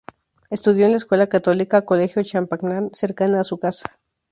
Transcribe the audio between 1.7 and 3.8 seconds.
Colegio Champagnat, cercana a su